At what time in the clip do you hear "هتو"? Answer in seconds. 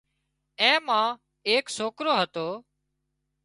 2.19-2.47